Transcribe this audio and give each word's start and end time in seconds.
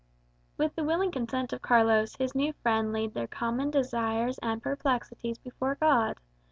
With 0.57 0.73
the 0.75 0.83
willing 0.83 1.11
consent 1.11 1.53
of 1.53 1.61
Carlos, 1.61 2.15
his 2.15 2.33
new 2.33 2.53
friend 2.53 2.91
laid 2.91 3.13
their 3.13 3.27
common 3.27 3.69
desires 3.69 4.39
and 4.39 4.59
perplexities 4.59 5.37
before 5.37 5.75
God. 5.75 6.17